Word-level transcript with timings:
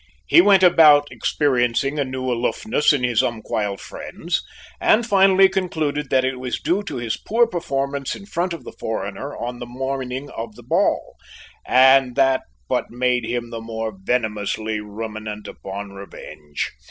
He 0.25 0.41
went 0.41 0.63
about 0.63 1.07
experiencing 1.11 1.99
a 1.99 2.03
new 2.03 2.27
aloofness 2.31 2.91
in 2.91 3.03
his 3.03 3.21
umquhile 3.21 3.79
friends, 3.79 4.41
and 4.79 5.05
finally 5.05 5.47
concluded 5.47 6.09
that 6.09 6.25
it 6.25 6.39
was 6.39 6.59
due 6.59 6.81
to 6.85 6.95
his 6.95 7.17
poor 7.17 7.45
performance 7.45 8.15
in 8.15 8.25
front 8.25 8.51
of 8.51 8.63
the 8.63 8.71
foreigner 8.71 9.37
on 9.37 9.59
the 9.59 9.67
morning 9.67 10.31
of 10.31 10.55
the 10.55 10.63
ball, 10.63 11.17
and 11.67 12.15
that 12.15 12.41
but 12.67 12.89
made 12.89 13.25
him 13.27 13.51
the 13.51 13.61
more 13.61 13.93
venomously 13.95 14.79
ruminant 14.79 15.47
upon 15.47 15.91
revenge. 15.91 16.71